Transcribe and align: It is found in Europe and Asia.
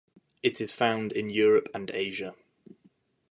It 0.41 0.59
is 0.59 0.71
found 0.73 1.11
in 1.11 1.29
Europe 1.29 1.69
and 1.75 1.91
Asia. 1.91 2.33